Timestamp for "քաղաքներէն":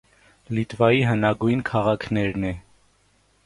1.69-2.51